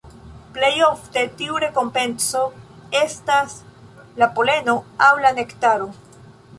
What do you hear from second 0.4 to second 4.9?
Plej ofte tiu rekompenco estas la poleno